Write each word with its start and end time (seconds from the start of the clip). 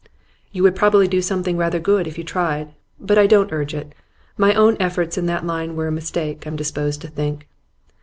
'You 0.51 0.63
would 0.63 0.75
probably 0.75 1.07
do 1.07 1.21
something 1.21 1.57
rather 1.57 1.77
good 1.79 2.07
if 2.07 2.17
you 2.17 2.23
tried. 2.23 2.73
But 2.99 3.19
I 3.19 3.27
don't 3.27 3.53
urge 3.53 3.75
it. 3.75 3.93
My 4.35 4.51
own 4.55 4.75
efforts 4.79 5.15
in 5.15 5.27
that 5.27 5.45
line 5.45 5.75
were 5.75 5.85
a 5.85 5.91
mistake, 5.91 6.47
I'm 6.47 6.55
disposed 6.55 7.01
to 7.01 7.07
think. 7.07 7.47